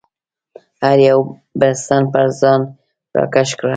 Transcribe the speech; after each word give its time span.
هر 0.83 0.97
یو 1.09 1.19
بړستن 1.59 2.03
پر 2.13 2.27
ځان 2.39 2.61
راکش 3.15 3.49
کړه. 3.59 3.69